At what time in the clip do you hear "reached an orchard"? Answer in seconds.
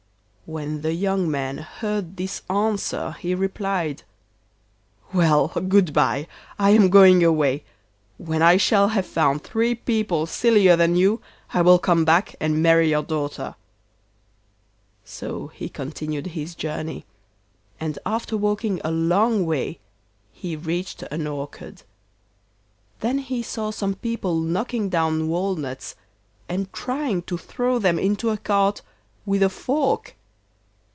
20.57-21.83